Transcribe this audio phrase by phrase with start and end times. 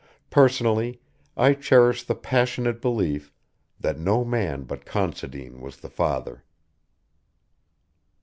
[0.31, 0.99] Personally
[1.37, 3.31] I cherish the passionate belief
[3.79, 6.43] that no man but Considine was the father.